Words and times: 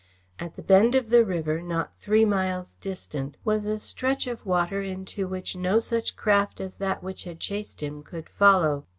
At 0.39 0.55
the 0.55 0.63
bend 0.63 0.95
of 0.95 1.11
the 1.11 1.23
river, 1.23 1.61
not 1.61 1.91
three 1.99 2.25
miles 2.25 2.73
distant, 2.73 3.37
was 3.45 3.67
a 3.67 3.77
stretch 3.77 4.25
of 4.25 4.43
water 4.47 4.81
into 4.81 5.27
which 5.27 5.55
no 5.55 5.77
such 5.77 6.15
craft 6.15 6.59
as 6.59 6.77
that 6.77 7.03
which 7.03 7.25
had 7.25 7.39
chased 7.39 7.83
him 7.83 8.01
could 8.01 8.27
follow. 8.27 8.85